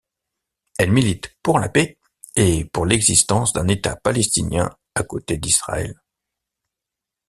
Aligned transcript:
Elle 0.79 0.91
milite 0.91 1.31
pour 1.43 1.59
la 1.59 1.69
paix 1.69 1.99
et 2.35 2.65
pour 2.65 2.87
l'existence 2.87 3.53
d'un 3.53 3.67
État 3.67 3.95
palestinien 3.97 4.71
à 4.95 5.03
côté 5.03 5.37
d'Israël. 5.37 6.01